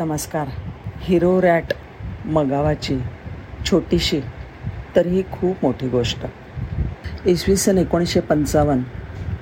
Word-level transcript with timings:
नमस्कार. 0.00 0.48
Hero 1.00 1.42
rat 1.42 1.72
मगावाची 2.24 2.98
छोटीशी 3.66 4.20
तर 4.96 5.06
ही 5.06 5.22
खूप 5.32 5.56
मोठी 5.62 5.88
गोष्ट. 5.88 6.26
इसवी 7.26 7.56
सन 7.56 7.78
एकोणीसशे 7.78 8.20
पंचावन्न 8.20 8.82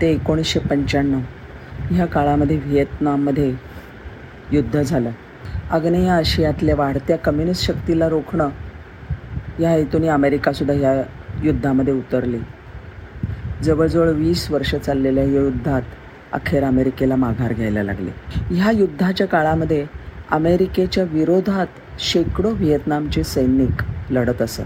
ते 0.00 0.10
एकोणीसशे 0.12 0.60
पंच्याण्णव 0.60 1.20
ह्या 1.90 2.06
काळामध्ये 2.06 2.56
व्हिएतनाममध्ये 2.56 3.54
युद्ध 4.52 4.82
झालं. 4.82 5.10
आग्नेय 5.70 6.08
आशियातल्या 6.08 6.76
वाढत्या 6.76 7.18
कम्युनिस्ट 7.18 7.64
शक्तीला 7.64 8.08
रोखणं 8.08 8.48
या 9.60 9.70
हेतूने 9.70 10.08
अमेरिकासुद्धा 10.08 10.74
ह्या 10.74 10.94
युद्धामध्ये 11.42 11.94
उतरली. 11.94 12.38
जवळजवळ 13.62 14.08
वीस 14.08 14.50
वर्ष 14.50 14.74
चाललेल्या 14.74 15.24
या 15.24 15.40
युद्धात 15.40 15.82
अखेर 16.32 16.64
अमेरिकेला 16.64 17.16
माघार 17.16 17.52
घ्यायला 17.52 17.82
लागले. 17.82 18.10
ह्या 18.54 18.70
युद्धाच्या 18.70 19.26
काळामध्ये 19.26 20.03
अमेरिकेच्या 20.34 21.04
विरोधात 21.04 21.66
शेकडो 21.98 22.50
व्हिएतनामचे 22.50 23.24
सैनिक 23.24 23.82
लढत 24.10 24.42
असत. 24.42 24.62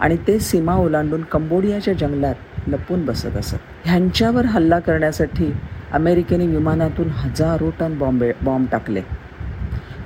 आणि 0.00 0.16
ते 0.16 0.38
सीमा 0.38 0.74
ओलांडून 0.74 1.22
कंबोडियाच्या 1.22 1.94
जंगलात 1.94 2.34
लपून 2.68 3.04
बसत 3.06 3.36
असत. 3.36 3.56
ह्यांच्यावर 3.84 4.44
हल्ला 4.44 4.78
करण्यासाठी 4.78 5.52
अमेरिकेने 5.92 6.46
विमानातून 6.46 7.08
हजारो 7.08 7.70
टन 7.70 7.98
बॉम्बे 7.98 8.32
बॉम्ब 8.42 8.68
टाकले. 8.72 9.02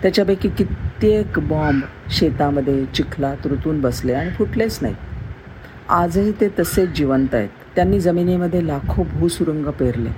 त्याच्यापैकी 0.02 0.48
कित्येक 0.48 1.38
बॉम्ब 1.38 1.82
शेतामध्ये 2.10 2.84
चिखलात 2.84 3.46
ऋतून 3.46 3.80
बसले 3.80 4.12
आणि 4.12 4.30
फुटलेच 4.30 4.78
नाही 4.82 4.94
आजही 5.88 6.32
ते 6.32 6.48
तसेच 6.58 6.88
जिवंत 6.88 7.34
आहेत. 7.34 7.48
त्यांनी 7.74 8.00
जमिनीमध्ये 8.00 8.66
लाखो 8.66 9.02
भूसुरुंग 9.02 9.66
पेरले. 9.66 10.10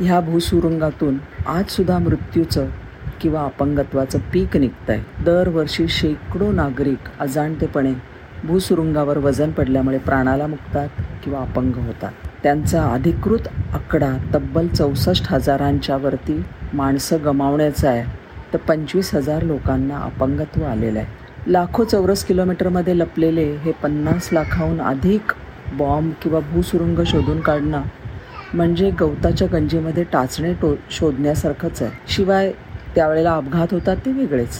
ह्या 0.00 0.20
भूसुरुंगातून 0.20 1.18
आजसुद्धा 1.46 1.98
मृत्यूचं 1.98 2.66
किंवा 3.20 3.44
अपंगत्वाचं 3.44 4.18
पीक 4.32 4.56
निघतं 4.56 4.92
आहे 4.92 5.24
दरवर्षी 5.24 5.88
शेकडो 5.88 6.50
नागरिक 6.52 7.08
अजाणतेपणे 7.20 7.92
भूसुरुंगावर 8.44 9.18
वजन 9.18 9.50
पडल्यामुळे 9.50 9.98
प्राणाला 9.98 10.46
मुकतात 10.46 10.88
किंवा 11.24 11.40
अपंग 11.40 11.72
होतात. 11.74 12.12
त्यांचा 12.42 12.82
अधिकृत 12.82 13.48
आकडा 13.74 14.16
तब्बल 14.34 14.68
चौसष्ट 14.68 15.26
हजारांच्या 15.28 15.96
वरती 15.96 16.42
माणसं 16.74 17.16
गमावण्याचा 17.24 17.90
आहे. 17.90 18.04
तर 18.52 18.58
पंचवीस 18.58 19.14
हजार 19.14 19.42
लोकांना 19.42 19.98
अपंगत्व 19.98 20.64
आलेलं 20.64 20.98
आहे. 20.98 21.52
लाखो 21.52 21.84
चौरस 21.84 22.24
किलोमीटरमध्ये 22.24 22.98
लपलेले 22.98 23.44
हे 23.56 23.72
पन्नास 23.72 24.28
लाखाहून 24.32 24.80
अधिक 24.80 25.32
बॉम्ब 25.72 26.12
किंवा 26.22 26.40
भूसुरुंग 26.40 27.02
शोधून 27.06 27.40
काढणं 27.40 27.82
म्हणजे 28.54 28.90
गवताच्या 28.90 29.48
गंजीमध्ये 29.52 30.04
टाचणे 30.04 30.52
टो 30.52 30.74
शोधण्यासारखंच 30.90 31.82
आहे. 31.82 31.90
शिवाय 32.08 32.52
त्यावेळेला 32.98 33.34
अपघात 33.34 33.66
होतात 33.70 33.96
ते 33.96 34.12
वेगळेच. 34.12 34.58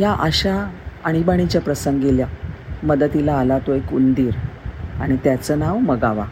या 0.00 0.12
अशा 0.20 0.54
आणीबाणीच्या 1.04 1.60
प्रसंगीला 1.60 2.26
मदतीला 2.82 3.32
आला 3.32 3.58
तो 3.58 3.72
एक 3.72 3.92
उंदीर 3.92 4.34
आणि 5.00 5.16
त्याचं 5.24 5.58
नाव 5.58 5.78
मगावा. 5.78 6.24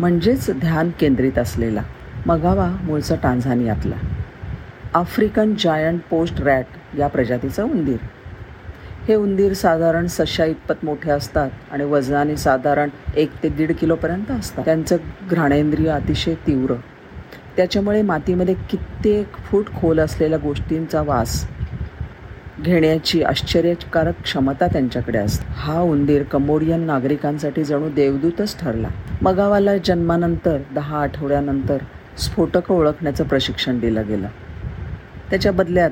म्हणजेच 0.00 0.50
ध्यान 0.50 0.90
केंद्रित 1.00 1.38
असलेला 1.38 1.82
मगावा 2.26 2.68
मूळचा 2.82 3.14
टांझानियातला 3.22 3.96
आफ्रिकन 4.94 5.54
जायंट 5.58 6.00
पोस्ट 6.10 6.40
रॅट 6.40 6.98
या 6.98 7.08
प्रजातीचा 7.08 7.62
उंदीर. 7.62 7.96
हे 9.08 9.14
उंदीर 9.14 9.52
साधारण 9.52 10.06
सशा 10.06 10.44
इतपत 10.44 10.84
मोठे 10.84 11.10
असतात 11.10 11.50
आणि 11.72 11.84
वजनाने 11.84 12.36
साधारण 12.36 12.88
एक 13.16 13.30
ते 13.42 13.48
दीड 13.48 13.72
किलोपर्यंत 13.76 14.30
असतात. 14.30 14.64
त्यांचं 14.64 14.96
घ्राणेंद्रिय 15.30 15.88
अतिशय 15.88 16.34
तीव्र 16.46 16.74
त्याच्यामुळे 17.56 18.02
मातीमध्ये 18.02 18.54
कित्येक 18.70 19.32
फूट 19.32 19.66
खोल 19.66 20.00
असलेल्या 20.00 20.38
गोष्टींचा 20.38 21.02
वास 21.02 21.48
घेण्याची 22.60 23.22
आश्चर्यकारक 23.22 24.22
क्षमता 24.22 24.66
त्यांच्याकडे 24.66 25.18
असते. 25.18 25.44
हा 25.48 25.80
उंदीर 25.80 26.22
कंबोडियन 26.22 26.80
नागरिकांसाठी 26.80 27.64
जणू 27.64 27.88
देवदूतच 27.88 28.60
ठरला. 28.60 28.88
मगावाला 29.22 29.76
जन्मानंतर 29.76 30.58
दहा 30.74 31.02
आठवड्यानंतर 31.02 31.78
स्फोटकं 32.18 32.74
ओळखण्याचं 32.74 33.24
प्रशिक्षण 33.24 33.78
दिलं 33.78 34.06
गेलं. 34.08 34.28
त्याच्या 35.30 35.52
बदल्यात 35.52 35.90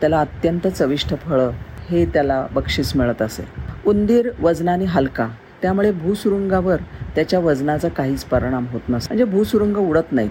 त्याला 0.00 0.20
अत्यंत 0.20 0.66
चविष्ट 0.66 1.14
फळं 1.18 1.50
हे 1.90 2.04
त्याला 2.06 2.46
बक्षीस 2.52 2.96
मिळत 2.96 3.22
असे. 3.22 3.48
उंदीर 3.86 4.30
वजनाने 4.42 4.84
हलका 4.84 5.28
त्यामुळे 5.62 5.92
भूसुरुंगावर 5.92 6.76
त्याच्या 7.14 7.40
वजनाचा 7.40 7.88
काहीच 7.88 8.24
परिणाम 8.24 8.66
होत 8.66 8.80
नसतो. 8.88 9.14
म्हणजे 9.14 9.24
भूसुरुंग 9.24 9.76
उडत 9.76 10.12
नाहीत. 10.12 10.30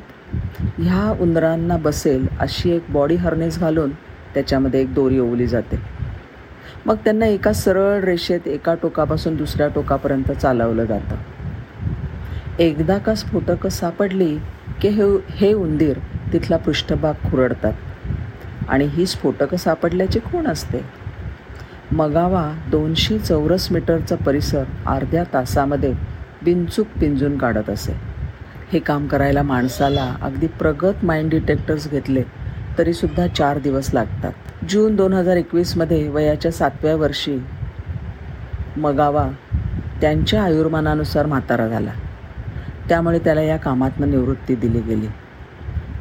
ह्या 0.58 1.16
उंदरांना 1.20 1.78
बसेल 1.78 2.28
अशी 2.40 2.72
एक 2.72 2.84
बॉडी 2.90 3.16
हर्नेस 3.16 3.60
घालून 3.60 3.92
त्याच्यामध्ये 4.34 4.82
एक 4.82 4.94
दोरी 4.94 5.20
ओवली 5.20 5.48
जाते. 5.48 5.80
मग 6.86 6.96
त्यांना 6.96 7.26
एका 7.26 7.54
सरळ 7.54 8.00
रेषेत 8.00 8.48
एका 8.48 8.76
टोकापासून 8.76 9.36
दुसऱ्या 9.36 9.68
टोकापर्यंत 9.68 10.32
चालवलं 10.32 10.86
जातं. 10.86 11.16
एकदा 12.60 12.98
का 12.98 13.16
स्फोटकं 13.16 13.70
सापडली 13.70 14.38
की 14.82 14.88
हे 14.88 15.04
हे 15.30 15.54
उंदीर 15.54 15.98
तिथला 16.34 16.58
पृष्ठभाग 16.58 17.14
खुरडतात 17.14 17.74
आणि 18.70 18.86
ही 18.86 19.06
स्फोटकं 19.06 19.58
सापडल्याची 19.58 20.20
खूण 20.20 20.48
असते. 20.48 20.86
मगावा 21.92 22.54
दोनशे 22.72 23.20
चौरस 23.20 23.72
मीटरचा 23.72 24.16
परिसर 24.16 24.64
अर्ध्या 24.86 25.24
तासामध्ये 25.34 25.94
बिनचूक 26.44 26.88
पिंजून 27.02 27.38
काढत 27.38 27.70
असे. 27.70 28.09
हे 28.74 28.80
काम 28.80 29.08
करायला 29.08 29.44
माणसाला 29.44 30.16
अगदी 30.22 30.48
प्रगत 30.48 31.06
माइंड 31.06 31.30
डिटेक्टर्स 31.30 31.90
घेतले 31.90 32.24
तरीसुद्धा 32.78 33.28
चार 33.28 33.60
दिवस 33.60 33.94
लागतात. 33.94 34.32
जून 34.70 34.96
दोन 34.96 35.14
हजार 35.14 35.36
एकवीसमध्ये 35.36 36.10
वयाच्या 36.10 36.52
सातव्या 36.52 36.96
वर्षी 36.96 37.38
मगावा 38.78 39.30
त्यांच्या 40.02 40.44
आयुर्मानानुसार 40.44 41.26
म्हातारा 41.26 41.68
झाला. 41.68 41.92
त्यामुळे 42.90 43.20
त्याला 43.20 43.42
या 43.42 43.58
कामातनं 43.58 44.10
निवृत्ती 44.10 44.56
दिली 44.56 44.82
गेली. 44.82 45.08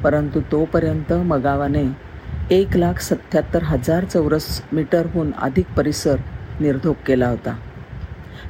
परंतु 0.03 0.41
तोपर्यंत 0.41 1.13
मगावाने 1.13 1.85
एक 2.51 2.77
लाख 2.77 3.01
सत्याहत्तर 3.01 3.63
हजार 3.63 4.05
चौरस 4.05 4.63
मीटरहून 4.73 5.31
अधिक 5.43 5.67
परिसर 5.77 6.17
निर्धोक 6.61 6.97
केला 7.07 7.29
होता. 7.29 7.57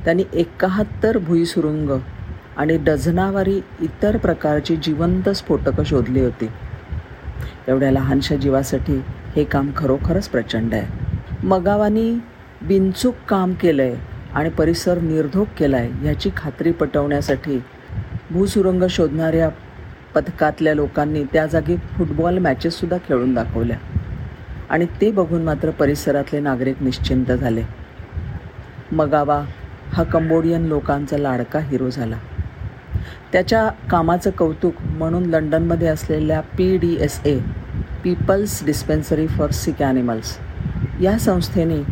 त्यांनी 0.05 0.25
एकाहत्तर 0.33 1.19
भुईसुरुंग 1.19 1.91
आणि 2.59 2.77
डझनावारी 2.77 3.61
इतर 3.81 4.17
प्रकारची 4.17 4.77
जिवंत 4.77 5.29
स्फोटकं 5.29 5.85
शोधली 5.85 6.21
होती. 6.21 6.49
एवढ्या 7.69 7.91
लहानशा 7.91 8.37
जीवासाठी 8.37 9.03
हे 9.37 9.45
काम 9.45 9.71
खरोखरच 9.77 10.29
प्रचंड 10.29 10.75
आहे. 10.75 10.87
मगावानी 11.43 12.19
बिनचूक 12.63 13.15
काम 13.29 13.53
केलं 13.53 13.83
आहे 13.83 13.97
आणि 14.35 14.49
परिसर 14.49 14.99
निर्धोक 14.99 15.49
केला 15.59 15.77
आहे 15.77 15.89
ह्याची 15.89 16.31
खात्री 16.37 16.73
पटवण्यासाठी 16.73 17.63
भूसुरुंग 18.31 18.83
शोधणाऱ्या 18.91 19.49
पथकातल्या 20.15 20.75
लोकांनी 20.75 21.25
त्या 21.25 21.47
जागी 21.47 21.77
फुटबॉल 21.77 22.39
मॅचेससुद्धा 22.39 22.97
खेळून 23.09 23.35
दाखवल्या. 23.35 23.77
आणि 24.71 24.87
ते 25.01 25.11
बघून 25.11 25.43
मात्र 25.43 25.71
परिसरातले 25.71 26.41
नागरिक 26.41 26.83
निश्चिंत 26.83 27.27
झाले. 27.27 27.63
मगावा 28.93 29.45
हा 29.93 30.03
कंबोडियन 30.03 30.65
लोकांचा 30.65 31.19
लाडका 31.19 31.59
हिरो 31.59 31.91
झाला. 31.91 32.17
त्याच्या 33.33 33.69
कामाचं 33.91 34.31
कौतुक 34.31 34.75
म्हणून 34.83 35.27
लंडनमध्ये 35.27 35.89
असलेल्या 35.89 36.41
P 36.41 36.77
D 36.77 36.97
S 37.01 37.21
A 37.25 37.39
people's 38.05 38.65
dispensary 38.65 39.27
for 39.27 39.51
sick 39.51 39.83
animals 39.83 40.37
या 41.01 41.19
संस्थेने 41.19 41.83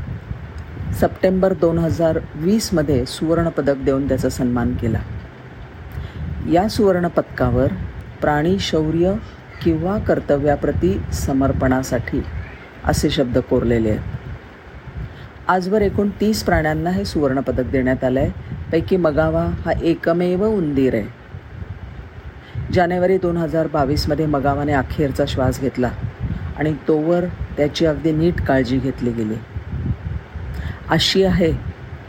सप्टेंबर 1.00 1.53
दोन 1.53 1.78
हजार 1.78 2.19
वीसमध्ये 2.34 3.04
सुवर्णपदक 3.06 3.77
देऊन 3.77 4.09
त्याचा 4.09 4.28
सन्मान 4.28 4.75
केला. 4.75 4.99
या 6.50 6.69
सुवर्णपदकावर 6.69 7.66
प्राणी 8.21 8.59
शौर्य 8.59 9.15
किंवा 9.65 9.98
कर्तव्याप्रती 9.98 11.00
समर्पणासाठी 11.12 12.22
असे 12.84 13.10
शब्द 13.10 13.39
कोरलेले 13.39 13.91
आहेत. 13.91 14.01
आजवर 15.48 15.83
एकूण 15.83 16.09
तीस 16.21 16.42
प्राण्यांना 16.45 16.91
हे 16.91 17.04
सुवर्णपदक 17.04 17.71
देण्यात 17.71 18.04
आलं 18.04 18.21
आहे 18.21 18.55
पैकी 18.72 18.97
मगावा 18.97 19.42
हा 19.42 19.72
एकमेव 19.83 20.45
उंदीर 20.45 20.95
आहे. 20.95 21.04
जानेवारी 22.72 23.18
दोन 23.18 23.36
हजार 23.36 23.66
बावीसमध्ये 23.66 24.27
मगावाने 24.27 24.72
अखेरचा 24.72 25.24
श्वास 25.28 25.60
घेतला 25.60 25.91
आणि 26.57 26.74
तोवर 26.89 27.24
त्याची 27.57 27.86
अगदी 27.86 28.13
नीट 28.13 28.41
काळजी 28.41 28.78
घेतली 28.78 29.13
गेली. 29.13 29.34
अशी 30.89 31.24
आहे 31.24 31.53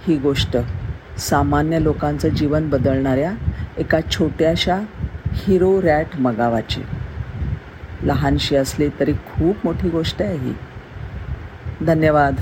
ही 0.08 0.18
गोष्ट. 0.18 0.58
सामान्य 1.18 1.84
लोकांचं 1.84 2.30
जीवन 2.30 2.70
बदलणाऱ्या 2.70 3.32
एका 3.78 4.00
छोट्याशा 4.12 4.80
हिरो 5.32 5.82
रॅट 5.82 6.08
मगावाची. 6.20 6.82
लहानशी 8.04 8.56
असली 8.56 8.90
तरी 9.00 9.14
खूप 9.14 9.56
मोठी 9.64 9.90
गोष्ट 9.90 10.22
आहे 10.22 10.38
ही. 10.38 10.54
धन्यवाद. 11.86 12.36